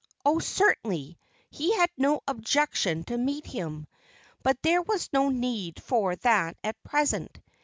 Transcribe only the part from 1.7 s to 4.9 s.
had no objection to meet him; but there